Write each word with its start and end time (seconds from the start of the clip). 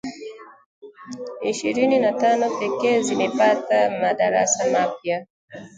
ishirini 1.41 1.99
na 1.99 2.11
tano 2.13 2.49
pekee 2.59 3.01
zimepata 3.01 3.89
madarasa 4.01 4.69
mapya 4.71 5.27